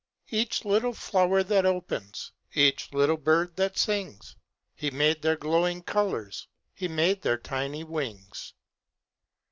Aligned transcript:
Each 0.31 0.65
little 0.65 0.95
flower 0.95 1.43
that 1.43 1.63
opens, 1.63 2.31
Each 2.55 2.91
little 2.91 3.17
bird 3.17 3.55
that 3.57 3.77
sings, 3.77 4.35
He 4.73 4.89
made 4.89 5.21
their 5.21 5.37
glowing 5.37 5.83
colours, 5.83 6.47
He 6.73 6.87
made 6.87 7.21
their 7.21 7.37
tiny 7.37 7.83
wings. 7.83 8.55